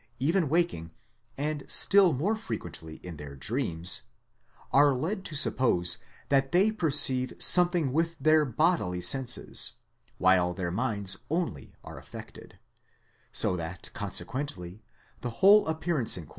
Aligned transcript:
even 0.17 0.49
waking, 0.49 0.89
and 1.37 1.63
still 1.67 2.11
more 2.11 2.35
frequently 2.35 2.95
in 3.03 3.17
their 3.17 3.35
dreams, 3.35 4.01
are 4.73 4.95
led 4.95 5.23
to 5.23 5.35
suppose 5.35 5.99
that 6.29 6.51
they 6.51 6.71
perceive 6.71 7.31
something 7.37 7.93
with 7.93 8.17
their 8.17 8.43
bodily 8.43 8.99
senses, 8.99 9.73
while 10.17 10.55
their 10.55 10.71
minds 10.71 11.19
only 11.29 11.75
are 11.83 11.99
affected: 11.99 12.57
so 13.31 13.55
that 13.55 13.93
consequently, 13.93 14.83
the 15.19 15.29
whole 15.45 15.67
appearance 15.67 16.17
in 16.17 16.23
question 16.23 16.25
should. 16.25 16.29